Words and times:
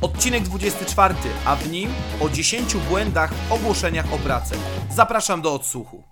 Odcinek 0.00 0.42
24, 0.42 1.14
a 1.44 1.56
w 1.56 1.70
nim 1.70 1.90
o 2.20 2.28
10 2.28 2.74
błędach 2.74 3.34
w 3.34 3.52
ogłoszeniach 3.52 4.12
o 4.12 4.18
pracę. 4.18 4.56
Zapraszam 4.90 5.42
do 5.42 5.54
odsłuchu. 5.54 6.02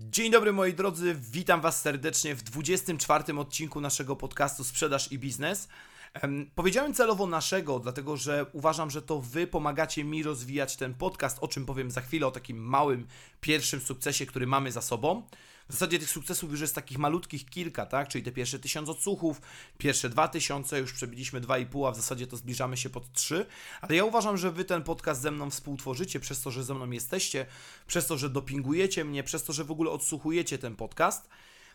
Dzień 0.00 0.32
dobry 0.32 0.52
moi 0.52 0.74
drodzy, 0.74 1.16
witam 1.20 1.60
Was 1.60 1.80
serdecznie 1.80 2.34
w 2.34 2.42
24 2.42 3.38
odcinku 3.38 3.80
naszego 3.80 4.16
podcastu 4.16 4.64
Sprzedaż 4.64 5.12
i 5.12 5.18
Biznes. 5.18 5.68
Em, 6.14 6.50
Powiedziałem 6.54 6.94
celowo 6.94 7.26
naszego, 7.26 7.78
dlatego 7.78 8.16
że 8.16 8.46
uważam, 8.52 8.90
że 8.90 9.02
to 9.02 9.20
Wy 9.20 9.46
pomagacie 9.46 10.04
mi 10.04 10.22
rozwijać 10.22 10.76
ten 10.76 10.94
podcast, 10.94 11.38
o 11.40 11.48
czym 11.48 11.66
powiem 11.66 11.90
za 11.90 12.00
chwilę, 12.00 12.26
o 12.26 12.30
takim 12.30 12.58
małym 12.58 13.06
pierwszym 13.40 13.80
sukcesie, 13.80 14.26
który 14.26 14.46
mamy 14.46 14.72
za 14.72 14.80
sobą. 14.80 15.22
W 15.70 15.72
zasadzie 15.72 15.98
tych 15.98 16.10
sukcesów 16.10 16.50
już 16.50 16.60
jest 16.60 16.74
takich 16.74 16.98
malutkich 16.98 17.46
kilka, 17.46 17.86
tak? 17.86 18.08
Czyli 18.08 18.24
te 18.24 18.32
pierwsze 18.32 18.58
tysiąc 18.58 18.88
odsłuchów, 18.88 19.40
pierwsze 19.78 20.08
dwa 20.08 20.28
tysiące, 20.28 20.78
już 20.78 20.92
przebiliśmy 20.92 21.40
dwa 21.40 21.58
i 21.58 21.66
pół, 21.66 21.86
a 21.86 21.92
w 21.92 21.96
zasadzie 21.96 22.26
to 22.26 22.36
zbliżamy 22.36 22.76
się 22.76 22.90
pod 22.90 23.12
trzy. 23.12 23.46
Ale 23.80 23.96
ja 23.96 24.04
uważam, 24.04 24.36
że 24.36 24.50
wy 24.50 24.64
ten 24.64 24.82
podcast 24.82 25.20
ze 25.20 25.30
mną 25.30 25.50
współtworzycie, 25.50 26.20
przez 26.20 26.42
to, 26.42 26.50
że 26.50 26.64
ze 26.64 26.74
mną 26.74 26.90
jesteście, 26.90 27.46
przez 27.86 28.06
to, 28.06 28.18
że 28.18 28.30
dopingujecie 28.30 29.04
mnie, 29.04 29.22
przez 29.22 29.44
to, 29.44 29.52
że 29.52 29.64
w 29.64 29.70
ogóle 29.70 29.90
odsłuchujecie 29.90 30.58
ten 30.58 30.76
podcast. 30.76 31.28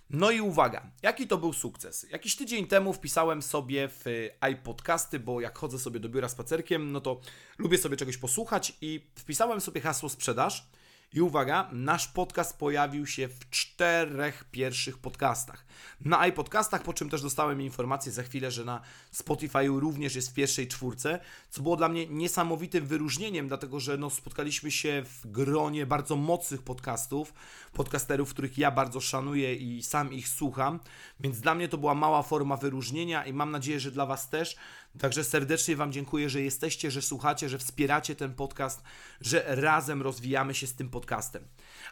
No 0.10 0.32
i 0.32 0.42
uwaga, 0.42 0.92
jaki 1.02 1.28
to 1.28 1.38
był 1.38 1.54
sukces? 1.54 2.06
Jakiś 2.12 2.36
tydzień 2.36 2.68
temu 2.68 2.94
wpisałem 2.94 3.42
sobie 3.42 3.90
w 3.90 4.30
iPodcasty, 4.52 5.20
bo 5.20 5.42
jak 5.42 5.58
chodzę 5.58 5.80
sobie 5.80 6.00
do 6.00 6.10
biura 6.10 6.30
spacerkiem, 6.30 6.92
no 6.92 7.02
to 7.02 7.20
lubię 7.58 7.78
sobie 7.78 7.98
czegoś 7.98 8.18
posłuchać 8.18 8.74
i 8.82 9.08
wpisałem 9.16 9.62
sobie 9.62 9.82
hasło 9.82 10.10
sprzedaż. 10.10 10.68
I 11.14 11.22
uwaga, 11.22 11.70
nasz 11.72 12.08
podcast 12.08 12.58
pojawił 12.58 13.08
się 13.08 13.28
w 13.28 13.50
czterech 13.50 14.44
pierwszych 14.52 14.98
podcastach. 14.98 15.66
Na 16.02 16.28
iPodcastach, 16.28 16.84
po 16.84 16.94
czym 16.94 17.10
też 17.10 17.22
dostałem 17.22 17.62
informację 17.62 18.12
za 18.12 18.24
chwilę, 18.24 18.52
że 18.52 18.66
na 18.66 18.82
Spotify 19.12 19.68
również 19.68 20.16
jest 20.16 20.30
w 20.30 20.34
pierwszej 20.34 20.68
czwórce, 20.68 21.20
co 21.50 21.62
było 21.62 21.76
dla 21.76 21.90
mnie 21.90 22.08
niesamowitym 22.08 22.88
wyróżnieniem, 22.88 23.48
dlatego 23.48 23.80
że 23.80 23.98
no, 23.98 24.10
spotkaliśmy 24.10 24.72
się 24.72 25.04
w 25.06 25.32
gronie 25.32 25.86
bardzo 25.86 26.16
mocnych 26.16 26.62
podcastów, 26.62 27.34
podcasterów, 27.74 28.30
których 28.30 28.58
ja 28.58 28.72
bardzo 28.72 29.02
szanuję 29.02 29.56
i 29.56 29.84
sam 29.84 30.14
ich 30.14 30.30
słucham, 30.30 30.80
więc 31.20 31.40
dla 31.40 31.56
mnie 31.56 31.68
to 31.68 31.78
była 31.78 31.96
mała 31.96 32.24
forma 32.24 32.58
wyróżnienia 32.58 33.26
i 33.26 33.34
mam 33.34 33.52
nadzieję, 33.52 33.80
że 33.80 33.92
dla 33.92 34.06
Was 34.06 34.30
też. 34.30 34.56
Także 35.00 35.24
serdecznie 35.24 35.76
Wam 35.76 35.92
dziękuję, 35.92 36.30
że 36.30 36.42
jesteście, 36.42 36.92
że 36.92 37.02
słuchacie, 37.02 37.50
że 37.50 37.58
wspieracie 37.58 38.16
ten 38.16 38.34
podcast, 38.34 38.84
że 39.22 39.44
razem 39.48 40.02
rozwijamy 40.02 40.54
się 40.54 40.68
z 40.68 40.74
tym 40.76 40.90
podcastem. 40.90 41.44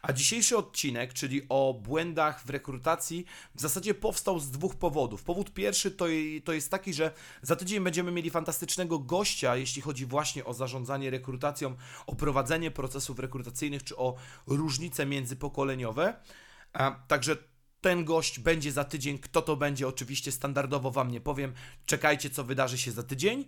A 0.01 0.13
dzisiejszy 0.13 0.57
odcinek, 0.57 1.13
czyli 1.13 1.41
o 1.49 1.73
błędach 1.83 2.43
w 2.45 2.49
rekrutacji, 2.49 3.25
w 3.55 3.61
zasadzie 3.61 3.93
powstał 3.93 4.39
z 4.39 4.51
dwóch 4.51 4.75
powodów. 4.75 5.23
Powód 5.23 5.53
pierwszy 5.53 5.91
to, 5.91 6.05
to 6.43 6.53
jest 6.53 6.71
taki, 6.71 6.93
że 6.93 7.11
za 7.41 7.55
tydzień 7.55 7.83
będziemy 7.83 8.11
mieli 8.11 8.29
fantastycznego 8.29 8.99
gościa, 8.99 9.55
jeśli 9.55 9.81
chodzi 9.81 10.05
właśnie 10.05 10.45
o 10.45 10.53
zarządzanie 10.53 11.09
rekrutacją, 11.09 11.75
o 12.07 12.15
prowadzenie 12.15 12.71
procesów 12.71 13.19
rekrutacyjnych, 13.19 13.83
czy 13.83 13.97
o 13.97 14.15
różnice 14.47 15.05
międzypokoleniowe. 15.05 16.13
A, 16.73 16.91
także 17.07 17.37
ten 17.83 18.05
gość 18.05 18.39
będzie 18.39 18.71
za 18.71 18.83
tydzień. 18.83 19.19
Kto 19.19 19.41
to 19.41 19.55
będzie, 19.55 19.87
oczywiście 19.87 20.31
standardowo 20.31 20.91
Wam 20.91 21.11
nie 21.11 21.21
powiem. 21.21 21.53
Czekajcie, 21.85 22.29
co 22.29 22.43
wydarzy 22.43 22.77
się 22.77 22.91
za 22.91 23.03
tydzień. 23.03 23.45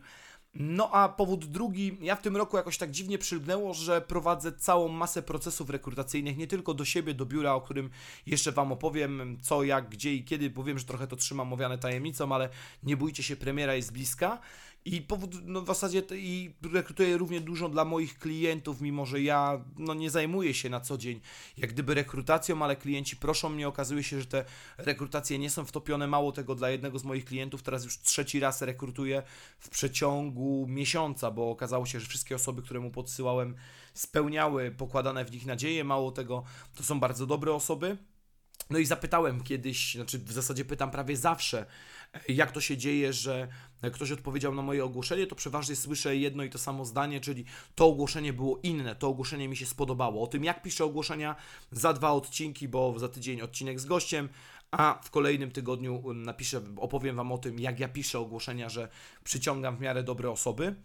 No 0.53 0.91
a 0.91 1.09
powód 1.09 1.45
drugi, 1.45 1.97
ja 2.01 2.15
w 2.15 2.21
tym 2.21 2.37
roku 2.37 2.57
jakoś 2.57 2.77
tak 2.77 2.91
dziwnie 2.91 3.17
przylgnęło, 3.17 3.73
że 3.73 4.01
prowadzę 4.01 4.51
całą 4.51 4.87
masę 4.87 5.23
procesów 5.23 5.69
rekrutacyjnych, 5.69 6.37
nie 6.37 6.47
tylko 6.47 6.73
do 6.73 6.85
siebie, 6.85 7.13
do 7.13 7.25
biura, 7.25 7.53
o 7.53 7.61
którym 7.61 7.89
jeszcze 8.25 8.51
Wam 8.51 8.71
opowiem, 8.71 9.37
co, 9.41 9.63
jak, 9.63 9.89
gdzie 9.89 10.13
i 10.13 10.23
kiedy, 10.23 10.49
bo 10.49 10.63
wiem, 10.63 10.79
że 10.79 10.85
trochę 10.85 11.07
to 11.07 11.15
trzymam 11.15 11.53
owiane 11.53 11.77
tajemnicą, 11.77 12.31
ale 12.35 12.49
nie 12.83 12.97
bójcie 12.97 13.23
się, 13.23 13.35
premiera 13.35 13.75
jest 13.75 13.93
bliska. 13.93 14.39
I 14.85 15.01
powód, 15.01 15.35
no 15.43 15.61
w 15.61 15.67
zasadzie 15.67 16.01
i 16.11 16.53
rekrutuję 16.73 17.17
równie 17.17 17.41
dużo 17.41 17.69
dla 17.69 17.85
moich 17.85 18.19
klientów, 18.19 18.81
mimo 18.81 19.05
że 19.05 19.21
ja 19.21 19.65
no, 19.77 19.93
nie 19.93 20.09
zajmuję 20.09 20.53
się 20.53 20.69
na 20.69 20.79
co 20.79 20.97
dzień 20.97 21.21
jak 21.57 21.73
gdyby 21.73 21.93
rekrutacją, 21.93 22.61
ale 22.61 22.75
klienci 22.75 23.17
proszą 23.17 23.49
mnie, 23.49 23.67
okazuje 23.67 24.03
się, 24.03 24.19
że 24.19 24.25
te 24.25 24.45
rekrutacje 24.77 25.39
nie 25.39 25.49
są 25.49 25.65
wtopione. 25.65 26.07
Mało 26.07 26.31
tego, 26.31 26.55
dla 26.55 26.69
jednego 26.69 26.99
z 26.99 27.03
moich 27.03 27.25
klientów 27.25 27.63
teraz 27.63 27.83
już 27.83 27.99
trzeci 27.99 28.39
raz 28.39 28.61
rekrutuję 28.61 29.23
w 29.59 29.69
przeciągu 29.69 30.65
miesiąca, 30.69 31.31
bo 31.31 31.49
okazało 31.49 31.85
się, 31.85 31.99
że 31.99 32.07
wszystkie 32.07 32.35
osoby, 32.35 32.61
które 32.61 32.79
mu 32.79 32.91
podsyłałem, 32.91 33.55
spełniały 33.93 34.71
pokładane 34.71 35.25
w 35.25 35.31
nich 35.31 35.45
nadzieje. 35.45 35.83
Mało 35.83 36.11
tego, 36.11 36.43
to 36.75 36.83
są 36.83 36.99
bardzo 36.99 37.25
dobre 37.25 37.53
osoby. 37.53 37.97
No 38.69 38.79
i 38.79 38.85
zapytałem 38.85 39.43
kiedyś, 39.43 39.95
znaczy 39.95 40.19
w 40.19 40.31
zasadzie 40.31 40.65
pytam 40.65 40.91
prawie 40.91 41.17
zawsze, 41.17 41.65
jak 42.29 42.51
to 42.51 42.61
się 42.61 42.77
dzieje, 42.77 43.13
że 43.13 43.47
ktoś 43.93 44.11
odpowiedział 44.11 44.55
na 44.55 44.61
moje 44.61 44.85
ogłoszenie, 44.85 45.27
to 45.27 45.35
przeważnie 45.35 45.75
słyszę 45.75 46.15
jedno 46.15 46.43
i 46.43 46.49
to 46.49 46.57
samo 46.57 46.85
zdanie, 46.85 47.19
czyli 47.19 47.45
to 47.75 47.85
ogłoszenie 47.85 48.33
było 48.33 48.59
inne, 48.63 48.95
to 48.95 49.07
ogłoszenie 49.07 49.47
mi 49.47 49.57
się 49.57 49.65
spodobało. 49.65 50.23
O 50.23 50.27
tym, 50.27 50.43
jak 50.43 50.61
piszę 50.61 50.85
ogłoszenia 50.85 51.35
za 51.71 51.93
dwa 51.93 52.11
odcinki, 52.11 52.67
bo 52.67 52.99
za 52.99 53.09
tydzień 53.09 53.41
odcinek 53.41 53.79
z 53.79 53.85
gościem, 53.85 54.29
a 54.71 55.01
w 55.03 55.09
kolejnym 55.09 55.51
tygodniu 55.51 56.13
napiszę, 56.13 56.61
opowiem 56.77 57.15
Wam 57.15 57.31
o 57.31 57.37
tym, 57.37 57.59
jak 57.59 57.79
ja 57.79 57.87
piszę 57.87 58.19
ogłoszenia, 58.19 58.69
że 58.69 58.89
przyciągam 59.23 59.77
w 59.77 59.81
miarę 59.81 60.03
dobre 60.03 60.31
osoby. 60.31 60.75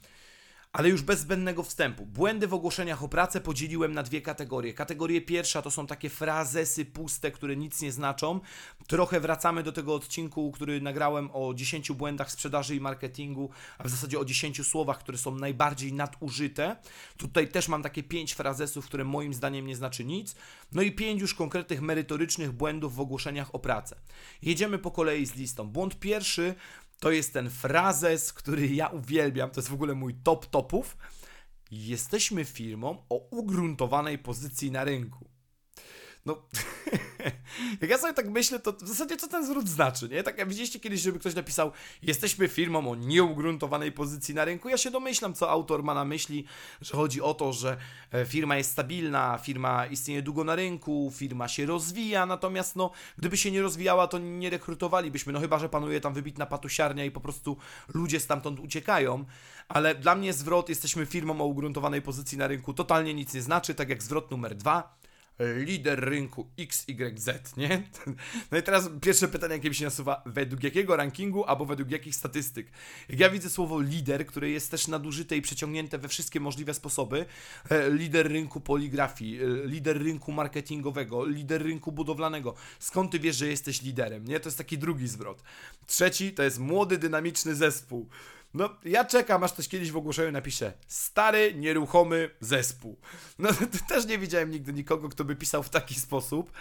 Ale 0.72 0.88
już 0.88 1.02
bez 1.02 1.20
zbędnego 1.20 1.62
wstępu. 1.62 2.06
Błędy 2.06 2.46
w 2.46 2.54
ogłoszeniach 2.54 3.02
o 3.02 3.08
pracę 3.08 3.40
podzieliłem 3.40 3.92
na 3.92 4.02
dwie 4.02 4.22
kategorie. 4.22 4.74
Kategoria 4.74 5.20
pierwsza 5.20 5.62
to 5.62 5.70
są 5.70 5.86
takie 5.86 6.10
frazesy 6.10 6.84
puste, 6.84 7.30
które 7.30 7.56
nic 7.56 7.82
nie 7.82 7.92
znaczą. 7.92 8.40
Trochę 8.86 9.20
wracamy 9.20 9.62
do 9.62 9.72
tego 9.72 9.94
odcinku, 9.94 10.52
który 10.52 10.80
nagrałem 10.80 11.30
o 11.32 11.54
10 11.54 11.92
błędach 11.92 12.30
sprzedaży 12.30 12.76
i 12.76 12.80
marketingu, 12.80 13.50
a 13.78 13.84
w 13.84 13.88
zasadzie 13.88 14.18
o 14.18 14.24
10 14.24 14.66
słowach, 14.66 14.98
które 14.98 15.18
są 15.18 15.34
najbardziej 15.34 15.92
nadużyte. 15.92 16.76
Tutaj 17.16 17.48
też 17.48 17.68
mam 17.68 17.82
takie 17.82 18.02
5 18.02 18.32
frazesów, 18.32 18.86
które 18.86 19.04
moim 19.04 19.34
zdaniem 19.34 19.66
nie 19.66 19.76
znaczy 19.76 20.04
nic. 20.04 20.34
No 20.72 20.82
i 20.82 20.92
5 20.92 21.20
już 21.20 21.34
konkretnych 21.34 21.82
merytorycznych 21.82 22.52
błędów 22.52 22.94
w 22.94 23.00
ogłoszeniach 23.00 23.54
o 23.54 23.58
pracę. 23.58 23.96
Jedziemy 24.42 24.78
po 24.78 24.90
kolei 24.90 25.26
z 25.26 25.34
listą. 25.34 25.68
Błąd 25.68 25.98
pierwszy 25.98 26.54
to 27.00 27.10
jest 27.10 27.32
ten 27.32 27.50
frazes, 27.50 28.32
który 28.32 28.68
ja 28.68 28.88
uwielbiam, 28.88 29.50
to 29.50 29.60
jest 29.60 29.70
w 29.70 29.74
ogóle 29.74 29.94
mój 29.94 30.14
top 30.14 30.46
topów. 30.46 30.96
Jesteśmy 31.70 32.44
firmą 32.44 33.06
o 33.08 33.28
ugruntowanej 33.30 34.18
pozycji 34.18 34.70
na 34.70 34.84
rynku. 34.84 35.30
No, 36.26 36.42
jak 37.80 37.90
ja 37.90 37.98
sobie 37.98 38.14
tak 38.14 38.30
myślę, 38.30 38.58
to 38.58 38.72
w 38.72 38.88
zasadzie 38.88 39.16
co 39.16 39.28
ten 39.28 39.46
zwrot 39.46 39.68
znaczy, 39.68 40.08
nie? 40.08 40.22
Tak, 40.22 40.38
jak 40.38 40.48
widzieliście 40.48 40.80
kiedyś, 40.80 41.00
żeby 41.00 41.18
ktoś 41.18 41.34
napisał 41.34 41.72
jesteśmy 42.02 42.48
firmą 42.48 42.90
o 42.90 42.94
nieugruntowanej 42.94 43.92
pozycji 43.92 44.34
na 44.34 44.44
rynku, 44.44 44.68
ja 44.68 44.76
się 44.76 44.90
domyślam, 44.90 45.34
co 45.34 45.50
autor 45.50 45.82
ma 45.82 45.94
na 45.94 46.04
myśli, 46.04 46.44
że 46.80 46.96
chodzi 46.96 47.22
o 47.22 47.34
to, 47.34 47.52
że 47.52 47.76
e, 48.12 48.26
firma 48.26 48.56
jest 48.56 48.70
stabilna, 48.70 49.38
firma 49.42 49.86
istnieje 49.86 50.22
długo 50.22 50.44
na 50.44 50.54
rynku, 50.54 51.12
firma 51.16 51.48
się 51.48 51.66
rozwija, 51.66 52.26
natomiast 52.26 52.76
no, 52.76 52.90
gdyby 53.18 53.36
się 53.36 53.50
nie 53.50 53.62
rozwijała, 53.62 54.06
to 54.06 54.18
nie 54.18 54.50
rekrutowalibyśmy, 54.50 55.32
no 55.32 55.40
chyba, 55.40 55.58
że 55.58 55.68
panuje 55.68 56.00
tam 56.00 56.14
wybitna 56.14 56.46
patusiarnia 56.46 57.04
i 57.04 57.10
po 57.10 57.20
prostu 57.20 57.56
ludzie 57.94 58.20
stamtąd 58.20 58.60
uciekają, 58.60 59.24
ale 59.68 59.94
dla 59.94 60.14
mnie 60.14 60.32
zwrot 60.32 60.68
jesteśmy 60.68 61.06
firmą 61.06 61.40
o 61.40 61.44
ugruntowanej 61.44 62.02
pozycji 62.02 62.38
na 62.38 62.46
rynku 62.46 62.74
totalnie 62.74 63.14
nic 63.14 63.34
nie 63.34 63.42
znaczy, 63.42 63.74
tak 63.74 63.88
jak 63.88 64.02
zwrot 64.02 64.30
numer 64.30 64.56
dwa, 64.56 64.99
lider 65.56 66.00
rynku 66.00 66.50
XYZ, 66.58 67.56
nie? 67.56 67.82
No 68.50 68.58
i 68.58 68.62
teraz 68.62 68.90
pierwsze 69.00 69.28
pytanie, 69.28 69.54
jakie 69.54 69.68
mi 69.68 69.74
się 69.74 69.84
nasuwa, 69.84 70.22
według 70.26 70.62
jakiego 70.62 70.96
rankingu 70.96 71.44
albo 71.44 71.66
według 71.66 71.90
jakich 71.90 72.16
statystyk? 72.16 72.70
Jak 73.08 73.20
ja 73.20 73.30
widzę 73.30 73.50
słowo 73.50 73.80
lider, 73.80 74.26
które 74.26 74.50
jest 74.50 74.70
też 74.70 74.88
nadużyte 74.88 75.36
i 75.36 75.42
przeciągnięte 75.42 75.98
we 75.98 76.08
wszystkie 76.08 76.40
możliwe 76.40 76.74
sposoby, 76.74 77.26
e, 77.70 77.90
lider 77.90 78.28
rynku 78.28 78.60
poligrafii, 78.60 79.42
e, 79.42 79.66
lider 79.66 80.02
rynku 80.02 80.32
marketingowego, 80.32 81.26
lider 81.26 81.62
rynku 81.62 81.92
budowlanego, 81.92 82.54
skąd 82.78 83.12
ty 83.12 83.18
wiesz, 83.18 83.36
że 83.36 83.46
jesteś 83.46 83.82
liderem, 83.82 84.24
nie? 84.24 84.40
To 84.40 84.48
jest 84.48 84.58
taki 84.58 84.78
drugi 84.78 85.08
zwrot. 85.08 85.42
Trzeci 85.86 86.32
to 86.32 86.42
jest 86.42 86.58
młody, 86.58 86.98
dynamiczny 86.98 87.54
zespół. 87.54 88.08
No, 88.54 88.76
ja 88.84 89.04
czekam, 89.04 89.44
aż 89.44 89.52
ktoś 89.52 89.68
kiedyś 89.68 89.90
w 89.90 89.96
ogłoszeniu 89.96 90.32
napisze 90.32 90.72
stary, 90.86 91.54
nieruchomy 91.54 92.30
zespół. 92.40 93.00
No, 93.38 93.48
też 93.88 94.06
nie 94.06 94.18
widziałem 94.18 94.50
nigdy 94.50 94.72
nikogo, 94.72 95.08
kto 95.08 95.24
by 95.24 95.36
pisał 95.36 95.62
w 95.62 95.70
taki 95.70 95.94
sposób. 95.94 96.52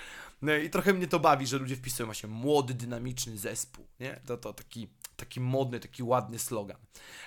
No 0.42 0.56
i 0.56 0.70
trochę 0.70 0.94
mnie 0.94 1.08
to 1.08 1.20
bawi, 1.20 1.48
że 1.48 1.58
ludzie 1.58 1.76
wpisują 1.76 2.08
właśnie 2.08 2.30
młody, 2.30 2.74
dynamiczny 2.74 3.38
zespół, 3.38 3.88
nie? 4.00 4.20
To, 4.26 4.38
to 4.38 4.54
taki, 4.54 4.90
taki 5.16 5.40
modny, 5.40 5.80
taki 5.80 6.04
ładny 6.04 6.40
slogan. 6.40 6.78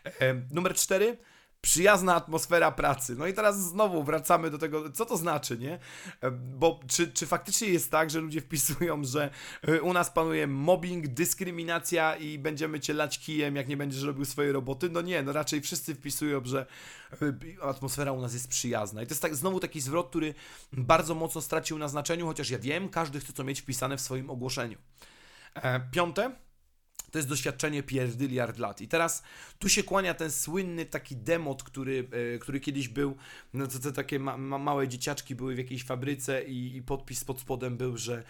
E, 0.05 0.35
numer 0.51 0.75
cztery. 0.75 1.17
Przyjazna 1.63 2.15
atmosfera 2.15 2.73
pracy. 2.73 3.17
No 3.19 3.27
i 3.27 3.33
teraz 3.33 3.61
znowu 3.61 4.05
wracamy 4.05 4.51
do 4.51 4.59
tego, 4.59 4.91
co 4.91 5.07
to 5.07 5.17
znaczy, 5.17 5.59
nie? 5.59 5.79
E, 6.21 6.31
bo 6.31 6.81
czy, 6.87 7.13
czy 7.13 7.27
faktycznie 7.27 7.69
jest 7.69 7.91
tak, 7.91 8.11
że 8.11 8.21
ludzie 8.21 8.41
wpisują, 8.47 9.05
że 9.05 9.31
e, 9.63 9.83
u 9.83 9.93
nas 9.93 10.11
panuje 10.11 10.47
mobbing, 10.47 11.09
dyskryminacja 11.09 12.17
i 12.17 12.39
będziemy 12.39 12.81
cię 12.81 12.95
lać 12.95 13.19
kijem, 13.19 13.57
jak 13.57 13.69
nie 13.69 13.77
będziesz 13.77 14.03
robił 14.03 14.25
swojej 14.25 14.53
roboty? 14.53 14.91
No 14.91 15.01
nie, 15.01 15.23
no 15.23 15.33
raczej 15.33 15.61
wszyscy 15.61 15.95
wpisują, 15.95 16.41
że 16.45 16.67
e, 17.13 17.63
atmosfera 17.63 18.13
u 18.13 18.21
nas 18.21 18.35
jest 18.35 18.49
przyjazna. 18.49 19.03
I 19.03 19.07
to 19.07 19.11
jest 19.11 19.23
tak, 19.23 19.37
znowu 19.37 19.61
taki 19.61 19.81
zwrot, 19.81 20.09
który 20.09 20.35
bardzo 20.73 21.15
mocno 21.15 21.41
stracił 21.41 21.79
na 21.79 21.89
znaczeniu, 21.89 22.27
chociaż 22.27 22.51
ja 22.51 22.59
wiem, 22.59 22.89
każdy 22.89 23.21
chce 23.21 23.33
to 23.33 23.45
mieć 23.45 23.61
wpisane 23.61 23.97
w 23.97 24.01
swoim 24.01 24.31
ogłoszeniu. 24.31 24.79
Piąte, 25.91 26.33
to 27.13 27.19
jest 27.19 27.29
doświadczenie 27.29 27.83
pierdyliard 27.83 28.59
lat. 28.59 28.81
I 28.81 28.89
teraz 28.89 29.23
tu 29.59 29.69
się 29.69 29.83
kłania 29.83 30.15
ten 30.15 30.31
słynny 30.31 30.87
taki 30.87 31.17
demot, 31.17 31.63
który, 31.63 32.09
e, 32.35 32.39
który 32.39 32.61
kiedyś 32.61 32.89
był, 32.89 33.17
no 33.55 33.67
to, 33.67 33.79
to 33.79 33.93
takie 33.93 34.19
ma, 34.19 34.37
ma, 34.37 34.59
małe 34.59 34.89
dzieciaczki 34.89 35.35
były 35.35 35.55
w 35.55 35.59
jakiejś 35.59 35.85
fabryce 35.85 36.45
i, 36.45 36.77
i 36.77 36.83
podpis 36.83 37.25
pod 37.25 37.41
spodem 37.41 37.77
był, 37.77 37.97
że 37.97 38.23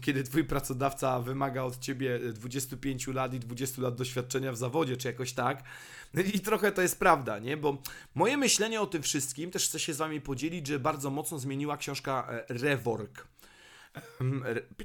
kiedy 0.00 0.22
twój 0.22 0.44
pracodawca 0.44 1.20
wymaga 1.20 1.62
od 1.62 1.78
ciebie 1.78 2.18
25 2.18 3.06
lat 3.06 3.34
i 3.34 3.40
20 3.40 3.82
lat 3.82 3.94
doświadczenia 3.94 4.52
w 4.52 4.56
zawodzie, 4.56 4.96
czy 4.96 5.08
jakoś 5.08 5.32
tak. 5.32 5.62
I 6.34 6.40
trochę 6.40 6.72
to 6.72 6.82
jest 6.82 6.98
prawda, 6.98 7.38
nie? 7.38 7.56
Bo 7.56 7.82
moje 8.14 8.36
myślenie 8.36 8.80
o 8.80 8.86
tym 8.86 9.02
wszystkim 9.02 9.50
też 9.50 9.68
chcę 9.68 9.78
się 9.78 9.94
z 9.94 9.96
wami 9.96 10.20
podzielić, 10.20 10.66
że 10.66 10.78
bardzo 10.78 11.10
mocno 11.10 11.38
zmieniła 11.38 11.76
książka 11.76 12.28
e, 12.30 12.44
Rework. 12.48 13.26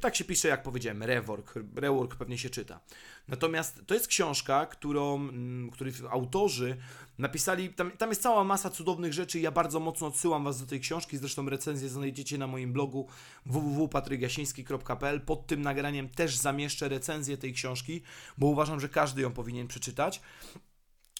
Tak 0.02 0.16
się 0.16 0.26
pisze, 0.26 0.48
jak 0.48 0.64
powiedziałem, 0.64 1.04
rework. 1.04 1.54
Rework 1.76 2.16
pewnie 2.16 2.38
się 2.38 2.50
czyta. 2.50 2.80
Natomiast 3.28 3.82
to 3.88 3.94
jest 3.94 4.08
książka, 4.08 4.66
którą, 4.66 5.16
mm, 5.16 5.70
której 5.70 5.94
autorzy 6.10 6.78
napisali, 7.18 7.70
tam, 7.70 7.92
tam 7.92 8.10
jest 8.10 8.22
cała 8.22 8.44
masa 8.44 8.70
cudownych 8.70 9.14
rzeczy 9.14 9.40
ja 9.40 9.52
bardzo 9.52 9.80
mocno 9.80 10.08
odsyłam 10.08 10.44
Was 10.44 10.62
do 10.62 10.68
tej 10.68 10.80
książki, 10.80 11.18
zresztą 11.18 11.50
recenzję 11.50 11.90
znajdziecie 11.90 12.38
na 12.38 12.48
moim 12.48 12.74
blogu 12.74 13.08
www.patrygiasiński.pl 13.46 15.22
pod 15.22 15.48
tym 15.48 15.62
nagraniem 15.62 16.10
też 16.10 16.38
zamieszczę 16.38 16.90
recenzję 16.90 17.38
tej 17.38 17.54
książki, 17.54 18.02
bo 18.38 18.48
uważam, 18.48 18.80
że 18.80 18.90
każdy 18.90 19.22
ją 19.22 19.34
powinien 19.34 19.68
przeczytać. 19.68 20.22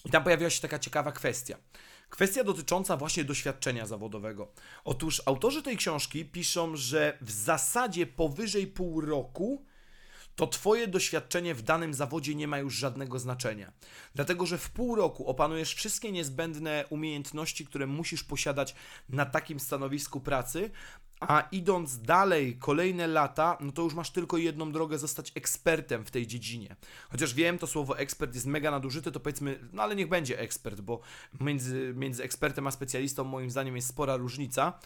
I 0.04 0.10
tam 0.10 0.24
pojawiła 0.24 0.50
się 0.50 0.62
taka 0.62 0.78
ciekawa 0.78 1.12
kwestia. 1.12 1.56
Kwestia 2.14 2.44
dotycząca 2.44 2.96
właśnie 2.96 3.24
doświadczenia 3.24 3.86
zawodowego. 3.86 4.52
Otóż 4.84 5.22
autorzy 5.26 5.62
tej 5.62 5.76
książki 5.76 6.24
piszą, 6.24 6.76
że 6.76 7.18
w 7.20 7.30
zasadzie 7.30 8.06
powyżej 8.06 8.66
pół 8.66 9.00
roku 9.00 9.64
to 10.36 10.46
Twoje 10.46 10.88
doświadczenie 10.88 11.54
w 11.54 11.62
danym 11.62 11.94
zawodzie 11.94 12.34
nie 12.34 12.48
ma 12.48 12.58
już 12.58 12.74
żadnego 12.74 13.18
znaczenia. 13.18 13.72
Dlatego, 14.14 14.46
że 14.46 14.58
w 14.58 14.70
pół 14.70 14.94
roku 14.94 15.26
opanujesz 15.26 15.74
wszystkie 15.74 16.12
niezbędne 16.12 16.84
umiejętności, 16.90 17.66
które 17.66 17.86
musisz 17.86 18.24
posiadać 18.24 18.74
na 19.08 19.26
takim 19.26 19.60
stanowisku 19.60 20.20
pracy, 20.20 20.70
a 21.20 21.48
idąc 21.52 22.00
dalej, 22.00 22.56
kolejne 22.58 23.06
lata, 23.06 23.58
no 23.60 23.72
to 23.72 23.82
już 23.82 23.94
masz 23.94 24.10
tylko 24.10 24.38
jedną 24.38 24.72
drogę 24.72 24.98
zostać 24.98 25.32
ekspertem 25.34 26.04
w 26.04 26.10
tej 26.10 26.26
dziedzinie. 26.26 26.76
Chociaż 27.10 27.34
wiem, 27.34 27.58
to 27.58 27.66
słowo 27.66 27.98
ekspert 27.98 28.34
jest 28.34 28.46
mega 28.46 28.70
nadużyte, 28.70 29.12
to 29.12 29.20
powiedzmy, 29.20 29.58
no 29.72 29.82
ale 29.82 29.96
niech 29.96 30.08
będzie 30.08 30.38
ekspert, 30.38 30.80
bo 30.80 31.00
między, 31.40 31.92
między 31.96 32.22
ekspertem 32.22 32.66
a 32.66 32.70
specjalistą 32.70 33.24
moim 33.24 33.50
zdaniem 33.50 33.76
jest 33.76 33.88
spora 33.88 34.16
różnica. 34.16 34.78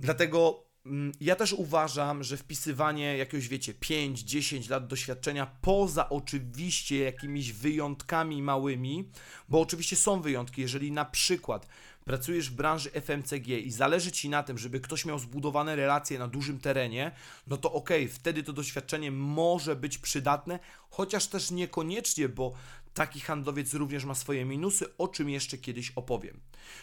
Dlatego 0.00 0.64
mm, 0.86 1.12
ja 1.20 1.36
też 1.36 1.52
uważam, 1.52 2.22
że 2.22 2.36
wpisywanie 2.36 3.16
jakiegoś, 3.16 3.48
wiecie, 3.48 3.74
5-10 3.74 4.70
lat 4.70 4.86
doświadczenia, 4.86 5.46
poza 5.60 6.08
oczywiście 6.08 6.98
jakimiś 6.98 7.52
wyjątkami 7.52 8.42
małymi, 8.42 9.10
bo 9.48 9.60
oczywiście 9.60 9.96
są 9.96 10.20
wyjątki, 10.20 10.60
jeżeli 10.60 10.92
na 10.92 11.04
przykład 11.04 11.66
pracujesz 12.04 12.50
w 12.50 12.54
branży 12.54 12.90
FMCG 12.90 13.48
i 13.48 13.70
zależy 13.70 14.12
Ci 14.12 14.28
na 14.28 14.42
tym, 14.42 14.58
żeby 14.58 14.80
ktoś 14.80 15.04
miał 15.04 15.18
zbudowane 15.18 15.76
relacje 15.76 16.18
na 16.18 16.28
dużym 16.28 16.60
terenie, 16.60 17.12
no 17.46 17.56
to 17.56 17.72
okay, 17.72 18.08
wtedy 18.08 18.42
to 18.42 18.52
doświadczenie 18.52 19.10
może 19.10 19.76
być 19.76 19.98
przydatne, 19.98 20.58
chociaż 20.90 21.26
też 21.26 21.50
niekoniecznie, 21.50 22.28
bo 22.28 22.52
taki 22.94 23.20
handlowiec 23.20 23.74
również 23.74 24.04
ma 24.04 24.14
swoje 24.14 24.44
minusy, 24.44 24.96
o 24.98 25.08
czym 25.08 25.30
jeszcze 25.30 25.58
kiedyś 25.58 25.92
opowiem. 25.96 26.40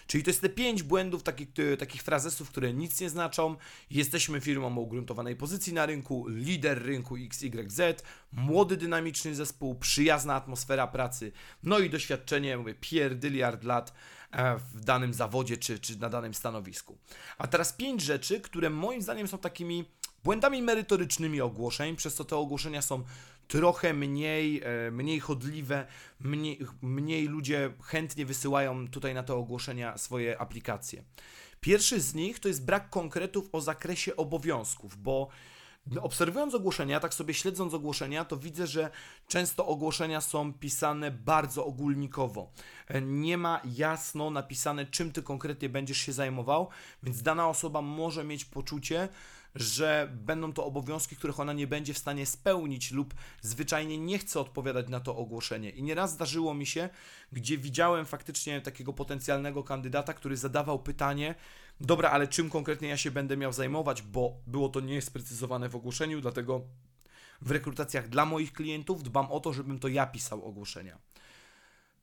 Czyli 0.07 0.23
to 0.23 0.29
jest 0.29 0.41
te 0.41 0.49
pięć 0.49 0.83
błędów, 0.83 1.23
takich, 1.23 1.47
takich 1.79 2.03
frazesów, 2.03 2.49
które 2.49 2.73
nic 2.73 3.01
nie 3.01 3.09
znaczą. 3.09 3.55
Jesteśmy 3.91 4.41
firmą 4.41 4.77
o 4.77 4.81
ugruntowanej 4.81 5.35
pozycji 5.35 5.73
na 5.73 5.85
rynku, 5.85 6.27
lider 6.27 6.83
rynku 6.83 7.15
XYZ, 7.15 7.81
młody, 8.31 8.77
dynamiczny 8.77 9.35
zespół, 9.35 9.75
przyjazna 9.75 10.35
atmosfera 10.35 10.87
pracy, 10.87 11.31
no 11.63 11.79
i 11.79 11.89
doświadczenie, 11.89 12.57
mówię, 12.57 12.75
pierdyliard 12.81 13.63
lat 13.63 13.93
w 14.73 14.79
danym 14.85 15.13
zawodzie 15.13 15.57
czy, 15.57 15.79
czy 15.79 15.99
na 15.99 16.09
danym 16.09 16.33
stanowisku. 16.33 16.97
A 17.37 17.47
teraz 17.47 17.73
pięć 17.73 18.01
rzeczy, 18.01 18.41
które 18.41 18.69
moim 18.69 19.01
zdaniem 19.01 19.27
są 19.27 19.37
takimi 19.37 19.85
błędami 20.23 20.61
merytorycznymi 20.61 21.41
ogłoszeń, 21.41 21.95
przez 21.95 22.15
co 22.15 22.25
te 22.25 22.37
ogłoszenia 22.37 22.81
są 22.81 23.03
trochę 23.47 23.93
mniej, 23.93 24.61
e, 24.63 24.91
mniej 24.91 25.19
chodliwe, 25.19 25.87
mniej, 26.19 26.59
mniej 26.81 27.27
ludzie 27.27 27.71
chętnie 27.83 28.25
wysyłają 28.25 28.87
tutaj 28.87 29.13
na 29.13 29.23
te 29.23 29.33
ogłoszenia 29.33 29.97
swoje 29.97 30.41
aplikacje. 30.41 31.03
Pierwszy 31.61 32.01
z 32.01 32.13
nich 32.13 32.39
to 32.39 32.47
jest 32.47 32.65
brak 32.65 32.89
konkretów 32.89 33.49
o 33.51 33.61
zakresie 33.61 34.15
obowiązków, 34.15 35.01
bo 35.01 35.27
Obserwując 36.01 36.55
ogłoszenia, 36.55 36.99
tak 36.99 37.13
sobie 37.13 37.33
śledząc 37.33 37.73
ogłoszenia, 37.73 38.25
to 38.25 38.37
widzę, 38.37 38.67
że 38.67 38.91
często 39.27 39.65
ogłoszenia 39.67 40.21
są 40.21 40.53
pisane 40.53 41.11
bardzo 41.11 41.65
ogólnikowo. 41.65 42.51
E, 42.87 43.01
nie 43.01 43.37
ma 43.37 43.61
jasno 43.77 44.29
napisane, 44.29 44.85
czym 44.85 45.11
ty 45.11 45.23
konkretnie 45.23 45.69
będziesz 45.69 45.97
się 45.97 46.13
zajmował, 46.13 46.69
więc 47.03 47.21
dana 47.21 47.47
osoba 47.47 47.81
może 47.81 48.23
mieć 48.23 48.45
poczucie, 48.45 49.09
że 49.55 50.09
będą 50.13 50.53
to 50.53 50.65
obowiązki, 50.65 51.15
których 51.15 51.39
ona 51.39 51.53
nie 51.53 51.67
będzie 51.67 51.93
w 51.93 51.97
stanie 51.97 52.25
spełnić 52.25 52.91
lub 52.91 53.13
zwyczajnie 53.41 53.97
nie 53.97 54.19
chce 54.19 54.39
odpowiadać 54.39 54.89
na 54.89 54.99
to 54.99 55.17
ogłoszenie. 55.17 55.69
I 55.69 55.83
nieraz 55.83 56.13
zdarzyło 56.13 56.53
mi 56.53 56.65
się, 56.65 56.89
gdzie 57.31 57.57
widziałem 57.57 58.05
faktycznie 58.05 58.61
takiego 58.61 58.93
potencjalnego 58.93 59.63
kandydata, 59.63 60.13
który 60.13 60.37
zadawał 60.37 60.79
pytanie, 60.79 61.35
dobra, 61.81 62.09
ale 62.09 62.27
czym 62.27 62.49
konkretnie 62.49 62.87
ja 62.87 62.97
się 62.97 63.11
będę 63.11 63.37
miał 63.37 63.53
zajmować, 63.53 64.01
bo 64.01 64.33
było 64.47 64.69
to 64.69 64.79
niesprecyzowane 64.79 65.69
w 65.69 65.75
ogłoszeniu, 65.75 66.21
dlatego 66.21 66.61
w 67.41 67.51
rekrutacjach 67.51 68.09
dla 68.09 68.25
moich 68.25 68.53
klientów 68.53 69.03
dbam 69.03 69.31
o 69.31 69.39
to, 69.39 69.53
żebym 69.53 69.79
to 69.79 69.87
ja 69.87 70.05
pisał 70.05 70.45
ogłoszenia. 70.45 70.97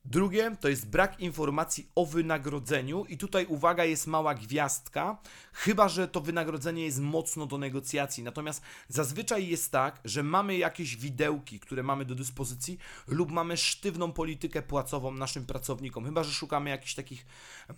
Drugie 0.05 0.55
to 0.59 0.69
jest 0.69 0.89
brak 0.89 1.19
informacji 1.19 1.89
o 1.95 2.05
wynagrodzeniu, 2.05 3.05
i 3.05 3.17
tutaj 3.17 3.45
uwaga, 3.45 3.85
jest 3.85 4.07
mała 4.07 4.35
gwiazdka, 4.35 5.17
chyba 5.53 5.89
że 5.89 6.07
to 6.07 6.21
wynagrodzenie 6.21 6.85
jest 6.85 6.99
mocno 6.99 7.45
do 7.45 7.57
negocjacji. 7.57 8.23
Natomiast 8.23 8.61
zazwyczaj 8.87 9.47
jest 9.47 9.71
tak, 9.71 10.01
że 10.05 10.23
mamy 10.23 10.57
jakieś 10.57 10.95
widełki, 10.95 11.59
które 11.59 11.83
mamy 11.83 12.05
do 12.05 12.15
dyspozycji, 12.15 12.77
lub 13.07 13.31
mamy 13.31 13.57
sztywną 13.57 14.11
politykę 14.11 14.61
płacową 14.61 15.11
naszym 15.11 15.45
pracownikom. 15.45 16.05
Chyba 16.05 16.23
że 16.23 16.31
szukamy 16.31 16.69
jakichś 16.69 16.95
takich 16.95 17.25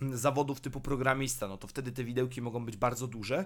mm, 0.00 0.16
zawodów 0.16 0.60
typu 0.60 0.80
programista, 0.80 1.48
no 1.48 1.58
to 1.58 1.68
wtedy 1.68 1.92
te 1.92 2.04
widełki 2.04 2.42
mogą 2.42 2.64
być 2.64 2.76
bardzo 2.76 3.06
duże. 3.06 3.44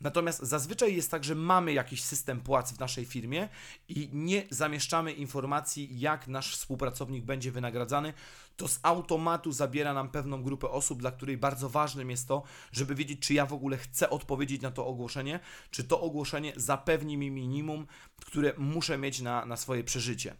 Natomiast 0.00 0.42
zazwyczaj 0.42 0.96
jest 0.96 1.10
tak, 1.10 1.24
że 1.24 1.34
mamy 1.34 1.72
jakiś 1.72 2.02
system 2.02 2.40
płac 2.40 2.72
w 2.72 2.78
naszej 2.78 3.04
firmie 3.04 3.48
i 3.88 4.10
nie 4.12 4.42
zamieszczamy 4.50 5.12
informacji, 5.12 6.00
jak 6.00 6.28
nasz 6.28 6.56
współpracownik 6.56 7.24
będzie 7.24 7.52
wynagradzany 7.52 8.12
to 8.56 8.68
z 8.68 8.80
automatu 8.82 9.52
zabiera 9.52 9.94
nam 9.94 10.10
pewną 10.10 10.42
grupę 10.42 10.68
osób, 10.70 11.00
dla 11.00 11.10
której 11.10 11.36
bardzo 11.36 11.68
ważnym 11.68 12.10
jest 12.10 12.28
to, 12.28 12.42
żeby 12.72 12.94
wiedzieć, 12.94 13.20
czy 13.20 13.34
ja 13.34 13.46
w 13.46 13.52
ogóle 13.52 13.76
chcę 13.76 14.10
odpowiedzieć 14.10 14.62
na 14.62 14.70
to 14.70 14.86
ogłoszenie, 14.86 15.40
czy 15.70 15.84
to 15.84 16.00
ogłoszenie 16.00 16.52
zapewni 16.56 17.16
mi 17.16 17.30
minimum, 17.30 17.86
które 18.26 18.52
muszę 18.56 18.98
mieć 18.98 19.20
na, 19.20 19.46
na 19.46 19.56
swoje 19.56 19.84
przeżycie. 19.84 20.36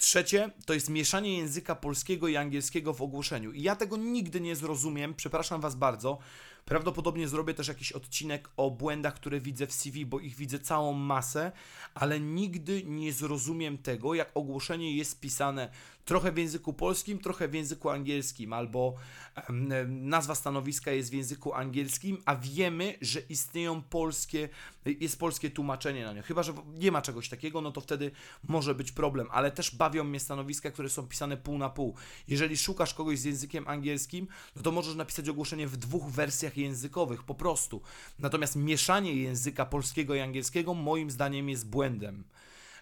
Trzecie 0.00 0.50
to 0.66 0.74
jest 0.74 0.88
mieszanie 0.88 1.38
języka 1.38 1.74
polskiego 1.74 2.28
i 2.28 2.36
angielskiego 2.36 2.94
w 2.94 3.02
ogłoszeniu. 3.02 3.52
I 3.52 3.62
ja 3.62 3.76
tego 3.76 3.96
nigdy 3.96 4.40
nie 4.40 4.56
zrozumiem, 4.56 5.14
przepraszam 5.14 5.60
Was 5.60 5.74
bardzo. 5.74 6.18
Prawdopodobnie 6.64 7.28
zrobię 7.28 7.54
też 7.54 7.68
jakiś 7.68 7.92
odcinek 7.92 8.50
o 8.56 8.70
błędach, 8.70 9.14
które 9.14 9.40
widzę 9.40 9.66
w 9.66 9.72
CV, 9.72 10.06
bo 10.06 10.20
ich 10.20 10.36
widzę 10.36 10.58
całą 10.58 10.92
masę, 10.92 11.52
ale 11.94 12.20
nigdy 12.20 12.82
nie 12.84 13.12
zrozumiem 13.12 13.78
tego, 13.78 14.14
jak 14.14 14.30
ogłoszenie 14.34 14.96
jest 14.96 15.20
pisane 15.20 15.70
trochę 16.04 16.32
w 16.32 16.38
języku 16.38 16.72
polskim, 16.72 17.18
trochę 17.18 17.48
w 17.48 17.54
języku 17.54 17.90
angielskim, 17.90 18.52
albo 18.52 18.94
nazwa 19.88 20.34
stanowiska 20.34 20.90
jest 20.90 21.10
w 21.10 21.12
języku 21.12 21.54
angielskim, 21.54 22.22
a 22.24 22.36
wiemy, 22.36 22.94
że 23.00 23.20
istnieją 23.20 23.82
polskie, 23.82 24.48
jest 24.84 25.18
polskie 25.18 25.50
tłumaczenie 25.50 26.04
na 26.04 26.12
nie. 26.12 26.22
Chyba, 26.22 26.42
że 26.42 26.52
nie 26.74 26.92
ma 26.92 27.02
czegoś 27.02 27.28
takiego, 27.28 27.60
no 27.60 27.72
to 27.72 27.80
wtedy 27.80 28.10
może 28.48 28.74
być 28.74 28.92
problem, 28.92 29.28
ale 29.30 29.50
też 29.50 29.76
bawią 29.76 30.04
mnie 30.04 30.20
stanowiska, 30.20 30.70
które 30.70 30.88
są 30.88 31.06
pisane 31.06 31.36
pół 31.36 31.58
na 31.58 31.68
pół. 31.68 31.94
Jeżeli 32.28 32.56
szukasz 32.56 32.94
kogoś 32.94 33.18
z 33.18 33.24
językiem 33.24 33.68
angielskim, 33.68 34.26
no 34.56 34.62
to 34.62 34.72
możesz 34.72 34.94
napisać 34.94 35.28
ogłoszenie 35.28 35.66
w 35.66 35.76
dwóch 35.76 36.10
wersjach 36.10 36.49
językowych, 36.56 37.22
po 37.22 37.34
prostu. 37.34 37.82
Natomiast 38.18 38.56
mieszanie 38.56 39.14
języka 39.14 39.66
polskiego 39.66 40.14
i 40.14 40.20
angielskiego 40.20 40.74
moim 40.74 41.10
zdaniem 41.10 41.48
jest 41.48 41.68
błędem. 41.68 42.24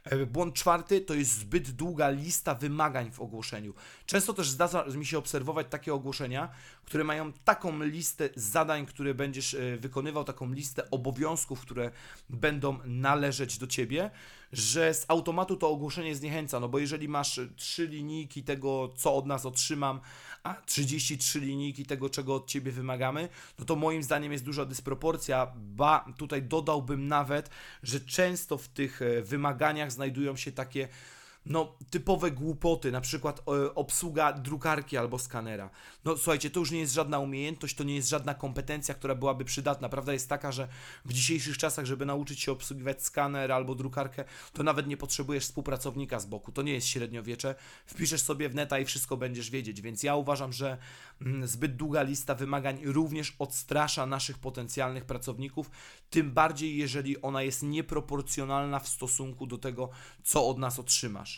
E, 0.04 0.26
błąd 0.26 0.54
czwarty 0.54 1.00
to 1.00 1.14
jest 1.14 1.38
zbyt 1.38 1.70
długa 1.70 2.10
lista 2.10 2.54
wymagań 2.54 3.10
w 3.10 3.20
ogłoszeniu. 3.20 3.74
Często 4.06 4.34
też 4.34 4.50
zdarza 4.50 4.84
mi 4.84 5.06
się 5.06 5.18
obserwować 5.18 5.66
takie 5.70 5.94
ogłoszenia, 5.94 6.48
które 6.84 7.04
mają 7.04 7.32
taką 7.32 7.82
listę 7.82 8.28
zadań, 8.36 8.86
które 8.86 9.14
będziesz 9.14 9.54
e, 9.54 9.76
wykonywał, 9.76 10.24
taką 10.24 10.52
listę 10.52 10.90
obowiązków, 10.90 11.60
które 11.60 11.90
będą 12.30 12.78
należeć 12.84 13.58
do 13.58 13.66
ciebie, 13.66 14.10
że 14.52 14.94
z 14.94 15.04
automatu 15.08 15.56
to 15.56 15.70
ogłoszenie 15.70 16.14
zniechęca, 16.14 16.60
no 16.60 16.68
bo 16.68 16.78
jeżeli 16.78 17.08
masz 17.08 17.40
trzy 17.56 17.86
linijki 17.86 18.42
tego, 18.42 18.92
co 18.96 19.14
od 19.14 19.26
nas 19.26 19.46
otrzymam, 19.46 20.00
a 20.42 20.54
33 20.54 21.40
linijki 21.40 21.86
tego, 21.86 22.10
czego 22.10 22.34
od 22.34 22.46
ciebie 22.46 22.72
wymagamy, 22.72 23.28
no 23.58 23.64
to 23.64 23.76
moim 23.76 24.02
zdaniem 24.02 24.32
jest 24.32 24.44
duża 24.44 24.64
dysproporcja, 24.64 25.52
ba 25.56 26.04
tutaj 26.16 26.42
dodałbym 26.42 27.08
nawet, 27.08 27.50
że 27.82 28.00
często 28.00 28.58
w 28.58 28.68
tych 28.68 29.02
e, 29.02 29.22
wymaganiach 29.22 29.92
znajdują 29.92 30.36
się 30.36 30.52
takie 30.52 30.88
no, 31.48 31.76
typowe 31.90 32.30
głupoty, 32.30 32.92
na 32.92 33.00
przykład 33.00 33.40
e, 33.40 33.74
obsługa 33.74 34.32
drukarki 34.32 34.96
albo 34.96 35.18
skanera. 35.18 35.70
No, 36.04 36.16
słuchajcie, 36.16 36.50
to 36.50 36.60
już 36.60 36.70
nie 36.70 36.78
jest 36.78 36.94
żadna 36.94 37.18
umiejętność, 37.18 37.76
to 37.76 37.84
nie 37.84 37.94
jest 37.94 38.08
żadna 38.08 38.34
kompetencja, 38.34 38.94
która 38.94 39.14
byłaby 39.14 39.44
przydatna. 39.44 39.88
Prawda 39.88 40.12
jest 40.12 40.28
taka, 40.28 40.52
że 40.52 40.68
w 41.04 41.12
dzisiejszych 41.12 41.58
czasach, 41.58 41.86
żeby 41.86 42.06
nauczyć 42.06 42.40
się 42.40 42.52
obsługiwać 42.52 43.02
skaner 43.02 43.52
albo 43.52 43.74
drukarkę, 43.74 44.24
to 44.52 44.62
nawet 44.62 44.86
nie 44.86 44.96
potrzebujesz 44.96 45.44
współpracownika 45.44 46.20
z 46.20 46.26
boku. 46.26 46.52
To 46.52 46.62
nie 46.62 46.72
jest 46.72 46.86
średniowiecze. 46.86 47.54
Wpiszesz 47.86 48.22
sobie 48.22 48.48
w 48.48 48.54
neta 48.54 48.78
i 48.78 48.84
wszystko 48.84 49.16
będziesz 49.16 49.50
wiedzieć. 49.50 49.80
Więc 49.80 50.02
ja 50.02 50.16
uważam, 50.16 50.52
że 50.52 50.78
mm, 51.22 51.46
zbyt 51.46 51.76
długa 51.76 52.02
lista 52.02 52.34
wymagań 52.34 52.80
również 52.84 53.36
odstrasza 53.38 54.06
naszych 54.06 54.38
potencjalnych 54.38 55.04
pracowników, 55.04 55.70
tym 56.10 56.32
bardziej 56.32 56.76
jeżeli 56.76 57.22
ona 57.22 57.42
jest 57.42 57.62
nieproporcjonalna 57.62 58.78
w 58.78 58.88
stosunku 58.88 59.46
do 59.46 59.58
tego, 59.58 59.90
co 60.24 60.48
od 60.48 60.58
nas 60.58 60.78
otrzymasz. 60.78 61.37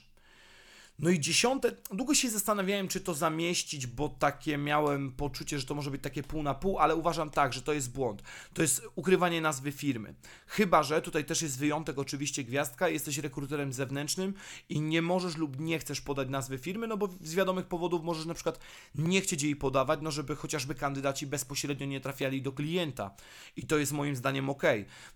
No 1.01 1.11
i 1.11 1.21
dziesiąte, 1.21 1.73
długo 1.93 2.15
się 2.15 2.31
zastanawiałem, 2.31 2.89
czy 2.89 3.01
to 3.01 3.15
zamieścić, 3.15 3.87
bo 3.87 4.09
takie 4.09 4.59
miałem 4.59 5.13
poczucie, 5.13 5.59
że 5.59 5.67
to 5.67 5.75
może 5.75 5.91
być 5.91 6.03
takie 6.03 6.23
pół 6.23 6.43
na 6.43 6.55
pół, 6.55 6.79
ale 6.79 6.97
uważam 6.97 7.31
tak, 7.31 7.53
że 7.53 7.63
to 7.63 7.73
jest 7.73 7.93
błąd. 7.93 8.23
To 8.55 8.63
jest 8.63 8.83
ukrywanie 8.95 9.41
nazwy 9.41 9.73
firmy. 9.73 10.15
Chyba, 10.47 10.83
że 10.83 11.03
tutaj 11.03 11.25
też 11.25 11.43
jest 11.43 11.59
wyjątek, 11.59 11.99
oczywiście 11.99 12.45
gwiazdka, 12.45 12.89
jesteś 12.89 13.19
rekruterem 13.19 13.73
zewnętrznym 13.73 14.35
i 14.69 14.81
nie 14.81 15.03
możesz 15.03 15.37
lub 15.37 15.61
nie 15.61 15.79
chcesz 15.79 16.01
podać 16.01 16.29
nazwy 16.29 16.59
firmy, 16.59 16.87
no 16.87 16.97
bo 16.97 17.09
z 17.21 17.35
wiadomych 17.35 17.67
powodów 17.67 18.05
możesz 18.05 18.27
na 18.27 18.35
przykład 18.35 18.59
nie 18.95 19.21
chcieć 19.21 19.43
jej 19.43 19.57
podawać, 19.57 20.01
no 20.03 20.11
żeby 20.11 20.37
chociażby 20.37 20.75
kandydaci 20.75 21.27
bezpośrednio 21.27 21.87
nie 21.87 22.01
trafiali 22.01 22.43
do 22.43 22.53
klienta. 22.53 23.15
I 23.57 23.67
to 23.67 23.79
jest 23.79 23.93
moim 23.93 24.17
zdaniem 24.17 24.51
ok. 24.51 24.63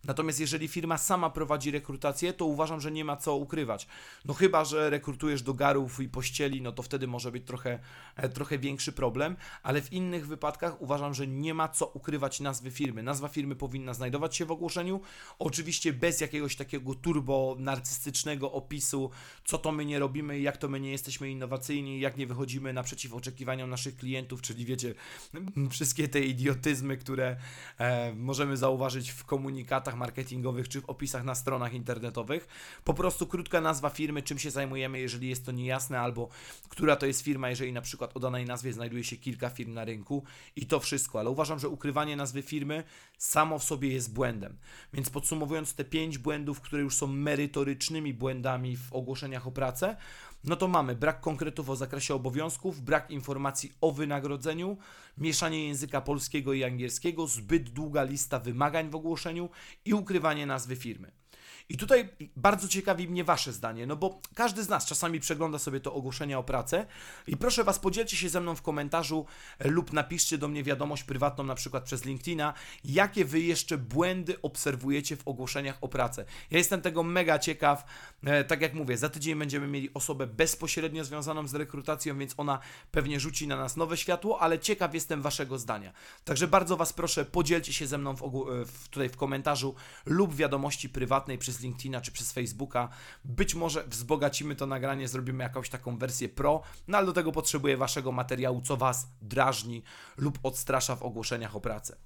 Natomiast 0.05 0.41
jeżeli 0.41 0.69
firma 0.69 0.99
sama 0.99 1.31
prowadzi 1.31 1.71
rekrutację, 1.71 2.33
to 2.33 2.45
uważam, 2.45 2.81
że 2.81 2.91
nie 2.91 3.05
ma 3.05 3.17
co 3.17 3.37
ukrywać. 3.37 3.87
No 4.25 4.35
chyba, 4.35 4.65
że 4.65 4.91
rekrutujesz 4.91 5.43
do 5.43 5.55
garu 5.55 5.74
i 6.01 6.09
pościeli, 6.09 6.63
no 6.63 6.73
to 6.73 6.83
wtedy 6.83 7.07
może 7.07 7.33
być 7.33 7.45
trochę, 7.45 7.79
e, 8.17 8.29
trochę 8.29 8.59
większy 8.59 8.93
problem, 8.93 9.37
ale 9.63 9.83
w 9.83 9.93
innych 9.93 10.27
wypadkach 10.27 10.83
uważam, 10.83 11.15
że 11.15 11.27
nie 11.27 11.55
ma 11.55 11.69
co 11.69 11.87
ukrywać 11.87 12.41
nazwy 12.41 12.71
firmy. 12.71 13.03
Nazwa 13.03 13.29
firmy 13.29 13.57
powinna 13.57 13.95
znajdować 13.95 14.37
się 14.37 14.45
w 14.45 14.51
ogłoszeniu, 14.51 15.01
oczywiście 15.39 15.93
bez 15.93 16.21
jakiegoś 16.21 16.57
takiego 16.57 16.95
turbo 16.95 17.57
narcystycznego 17.59 18.53
opisu, 18.53 19.11
co 19.45 19.59
to 19.59 19.73
my 19.73 19.85
nie 19.85 19.99
robimy, 19.99 20.41
jak 20.41 20.57
to 20.57 20.69
my 20.69 20.81
nie 20.81 20.91
jesteśmy 20.91 21.31
innowacyjni, 21.31 22.01
jak 22.01 22.17
nie 22.17 22.27
wychodzimy 22.27 22.73
naprzeciw 22.73 23.15
oczekiwaniom 23.15 23.71
naszych 23.71 23.97
klientów, 23.97 24.43
czyli 24.43 24.65
wiecie, 24.65 24.95
wszystkie 25.71 26.09
te 26.09 26.21
idiotyzmy, 26.21 26.97
które 26.97 27.37
e, 27.79 28.13
możemy 28.15 28.57
zauważyć 28.57 29.11
w 29.11 29.25
komunikatach 29.25 29.97
marketingowych 29.97 30.69
czy 30.69 30.81
w 30.81 30.91
opisach 30.91 31.25
na 31.25 31.35
stronach 31.35 31.75
internetowych. 31.75 32.49
Po 32.85 32.95
prostu 32.95 33.27
krótka 33.27 33.61
nazwa 33.61 33.91
firmy, 33.91 34.23
czym 34.23 34.39
się 34.39 34.51
zajmujemy, 34.51 35.01
jeżeli 35.01 35.29
jest 35.29 35.47
to 35.47 35.53
niejasne 35.53 35.64
niejasne, 35.65 36.01
albo 36.01 36.29
która 36.69 36.97
to 36.97 37.07
jest 37.07 37.23
firma, 37.23 37.51
jeżeli 37.51 37.73
na 37.73 37.81
przykład 37.81 38.17
o 38.17 38.21
danej 38.21 38.45
nazwie 38.45 38.73
znajduje 38.73 39.05
się 39.05 39.17
kilka 39.17 39.51
firm 39.51 39.75
na 39.75 39.85
rynku 39.85 40.25
i 40.57 40.67
to 40.67 40.81
wszystko, 40.81 41.21
ale 41.21 41.31
uważam, 41.31 41.59
że 41.59 41.69
ukrywanie 41.69 42.17
nazwy 42.17 42.43
firmy 42.43 42.85
samo 43.19 43.59
w 43.59 43.65
sobie 43.65 43.89
jest 43.89 44.13
błędem. 44.13 44.57
Więc 44.93 45.11
podsumowując 45.11 45.75
te 45.75 45.85
pięć 45.85 46.19
błędów, 46.19 46.61
które 46.61 46.83
już 46.83 46.97
są 46.97 47.07
merytorycznymi 47.07 48.15
błędami 48.15 48.77
w 48.77 48.93
ogłoszeniach 48.93 49.47
o 49.47 49.53
pracę, 49.53 49.97
no 50.45 50.57
to 50.57 50.69
mamy 50.69 50.95
brak 50.97 51.21
konkretów 51.21 51.71
o 51.71 51.77
zakresie 51.77 52.15
obowiązków, 52.15 52.81
brak 52.81 53.11
informacji 53.11 53.73
o 53.81 53.93
wynagrodzeniu, 53.93 54.77
mieszanie 55.19 55.67
języka 55.67 56.01
polskiego 56.01 56.53
i 56.53 56.65
angielskiego, 56.65 57.27
zbyt 57.27 57.71
długa 57.71 58.03
lista 58.03 58.39
wymagań 58.39 58.91
w 58.91 58.95
ogłoszeniu 58.95 59.49
i 59.85 59.95
ukrywanie 59.95 60.47
nazwy 60.47 60.77
firmy. 60.77 61.24
I 61.69 61.77
tutaj 61.77 62.09
bardzo 62.37 62.69
ciekawi 62.69 63.09
mnie 63.09 63.25
Wasze 63.25 63.53
zdanie, 63.53 63.87
no 63.87 63.97
bo 63.97 64.21
każdy 64.35 64.65
z 64.65 64.69
nas 64.69 64.87
czasami 64.87 65.21
przegląda 65.21 65.59
sobie 65.59 65.81
to 65.81 65.95
ogłoszenie 65.95 66.39
o 66.39 66.43
pracę 66.43 66.87
i 67.27 67.37
proszę 67.37 67.65
Was, 67.65 67.79
podzielcie 67.79 68.17
się 68.17 68.29
ze 68.29 68.41
mną 68.41 68.55
w 68.55 68.63
komentarzu 68.63 69.27
e, 69.59 69.69
lub 69.69 69.93
napiszcie 69.93 70.39
do 70.39 70.49
mnie 70.49 70.63
wiadomość 70.63 71.05
prywatną, 71.05 71.45
na 71.45 71.55
przykład 71.55 71.85
przez 71.85 72.05
LinkedIna, 72.05 72.55
jakie 72.85 73.25
Wy 73.25 73.41
jeszcze 73.41 73.79
błędy 73.79 74.43
obserwujecie 74.43 75.17
w 75.17 75.29
ogłoszeniach 75.29 75.79
o 75.81 75.89
pracę. 75.89 76.25
Ja 76.51 76.59
jestem 76.59 76.83
tego 76.83 77.03
mega 77.03 77.39
ciekaw. 77.39 77.85
E, 78.25 78.45
tak 78.45 78.61
jak 78.61 78.75
mówię, 78.75 78.97
za 78.97 79.09
tydzień 79.09 79.39
będziemy 79.39 79.67
mieli 79.67 79.95
osobę 79.95 80.27
bezpośrednio 80.27 81.05
związaną 81.05 81.49
z 81.49 81.55
rekrutacją, 81.55 82.19
więc 82.19 82.35
ona 82.37 82.59
pewnie 82.91 83.21
rzuci 83.21 83.47
na 83.47 83.57
nas 83.57 83.77
nowe 83.77 83.97
światło, 83.97 84.41
ale 84.41 84.59
ciekaw 84.59 84.95
jestem 84.95 85.23
Waszego 85.23 85.59
zdania. 85.59 85.93
Także 86.25 86.49
bardzo 86.49 86.77
Was 86.77 86.93
proszę, 86.93 87.25
podzielcie 87.25 87.73
się 87.73 87.87
ze 87.87 87.99
mną 87.99 88.17
w, 88.17 88.23
e, 88.23 88.65
w 88.65 88.89
tutaj 88.89 89.09
w 89.09 89.17
komentarzu 89.17 89.75
lub 90.07 90.35
wiadomości 90.35 90.89
prywatnej 90.89 91.39
przez 91.39 91.54
przez 91.55 91.63
LinkedIna 91.63 92.01
czy 92.01 92.13
przez 92.13 92.33
Facebooka. 92.33 92.89
Być 93.25 93.55
może 93.55 93.85
wzbogacimy 93.87 94.57
to 94.57 94.67
nagranie, 94.67 95.09
zrobimy 95.09 95.45
jakąś 95.45 95.69
taką 95.69 95.99
wersję 95.99 96.29
pro, 96.29 96.63
no 96.89 96.99
ale 96.99 97.07
do 97.07 97.13
tego 97.13 97.33
potrzebuję 97.33 97.77
Waszego 97.77 98.13
materiału, 98.13 98.61
co 98.61 98.77
Was 98.77 99.09
drażni 99.23 99.83
lub 100.17 100.39
odstrasza 100.43 100.97
w 100.97 101.03
ogłoszeniach 101.03 101.57
o 101.57 101.61
pracę. 101.61 101.97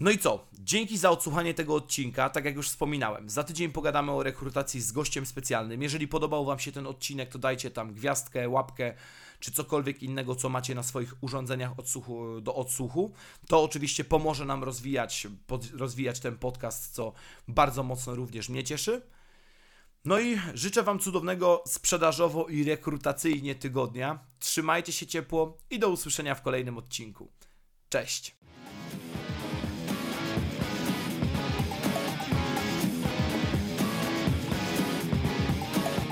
No 0.00 0.10
i 0.10 0.18
co? 0.18 0.48
Dzięki 0.52 0.98
za 0.98 1.10
odsłuchanie 1.10 1.54
tego 1.54 1.74
odcinka. 1.74 2.30
Tak 2.30 2.44
jak 2.44 2.56
już 2.56 2.68
wspominałem, 2.68 3.30
za 3.30 3.44
tydzień 3.44 3.72
pogadamy 3.72 4.12
o 4.12 4.22
rekrutacji 4.22 4.80
z 4.80 4.92
gościem 4.92 5.26
specjalnym. 5.26 5.82
Jeżeli 5.82 6.08
podobał 6.08 6.44
Wam 6.44 6.58
się 6.58 6.72
ten 6.72 6.86
odcinek, 6.86 7.28
to 7.28 7.38
dajcie 7.38 7.70
tam 7.70 7.94
gwiazdkę, 7.94 8.48
łapkę 8.48 8.94
czy 9.44 9.52
cokolwiek 9.52 10.02
innego, 10.02 10.34
co 10.34 10.48
macie 10.48 10.74
na 10.74 10.82
swoich 10.82 11.14
urządzeniach 11.20 11.78
odsłuchu, 11.78 12.40
do 12.40 12.54
odsłuchu. 12.54 13.12
To 13.48 13.62
oczywiście 13.62 14.04
pomoże 14.04 14.44
nam 14.44 14.64
rozwijać, 14.64 15.26
pod, 15.46 15.70
rozwijać 15.70 16.20
ten 16.20 16.38
podcast, 16.38 16.94
co 16.94 17.12
bardzo 17.48 17.82
mocno 17.82 18.14
również 18.14 18.48
mnie 18.48 18.64
cieszy. 18.64 19.02
No 20.04 20.20
i 20.20 20.38
życzę 20.54 20.82
Wam 20.82 20.98
cudownego 20.98 21.62
sprzedażowo 21.66 22.46
i 22.48 22.64
rekrutacyjnie 22.64 23.54
tygodnia. 23.54 24.18
Trzymajcie 24.38 24.92
się 24.92 25.06
ciepło 25.06 25.58
i 25.70 25.78
do 25.78 25.88
usłyszenia 25.88 26.34
w 26.34 26.42
kolejnym 26.42 26.78
odcinku. 26.78 27.32
Cześć! 27.88 28.36